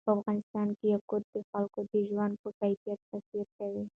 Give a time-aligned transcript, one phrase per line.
[0.07, 3.83] په افغانستان کې یاقوت د خلکو د ژوند په کیفیت تاثیر کوي.